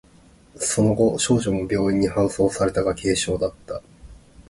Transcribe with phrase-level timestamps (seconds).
[0.57, 3.83] その後、少女も病院に搬送されたが、軽傷だった。